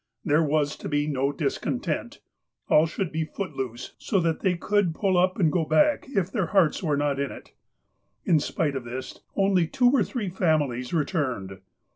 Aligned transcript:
There 0.25 0.41
was 0.41 0.75
to 0.77 0.89
be 0.89 1.05
no 1.05 1.31
discontent. 1.31 2.21
All 2.69 2.87
should 2.87 3.11
be 3.11 3.23
foot 3.23 3.55
loose, 3.55 3.93
so 3.99 4.19
that 4.21 4.39
they 4.39 4.57
could 4.57 4.95
pull 4.95 5.15
up 5.15 5.37
and 5.37 5.51
go 5.51 5.63
back, 5.63 6.07
if 6.09 6.31
their 6.31 6.47
hearts 6.47 6.81
were 6.81 6.97
not 6.97 7.19
in 7.19 7.29
it. 7.31 7.53
In 8.25 8.39
spite 8.39 8.75
of 8.75 8.83
this, 8.83 9.19
only 9.35 9.67
two 9.67 9.91
or 9.91 10.01
three 10.03 10.29
families 10.29 10.91
returned. 10.91 11.59